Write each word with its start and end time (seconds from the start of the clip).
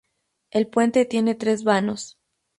El 0.49 0.65
puente 0.67 1.05
tiene 1.05 1.35
tres 1.35 1.63
vanos. 1.63 2.17